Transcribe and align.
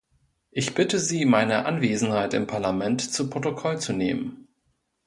Ich 0.49 0.73
bitte 0.73 0.97
Sie, 0.97 1.25
meine 1.25 1.65
Anwesenheit 1.67 2.33
im 2.33 2.47
Parlament 2.47 3.01
zu 3.13 3.29
Protokoll 3.29 3.79
zu 3.79 3.93
nehmen. 3.93 4.47